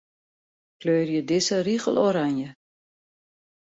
[0.79, 2.49] Kleurje dizze rigel oranje.